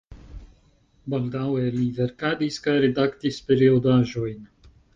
[1.13, 4.41] Baldaŭe li verkadis kaj redaktis periodaĵojn.